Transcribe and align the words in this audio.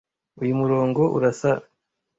Uyu 0.41 0.53
murongo 0.61 1.01
urasa 1.17 1.51
n. 1.57 1.61